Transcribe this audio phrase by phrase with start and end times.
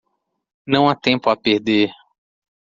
[0.65, 1.91] Não há tempo a perder